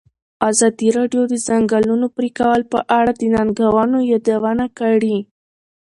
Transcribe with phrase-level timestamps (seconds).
[0.49, 5.17] ازادي راډیو د د ځنګلونو پرېکول په اړه د ننګونو یادونه کړې.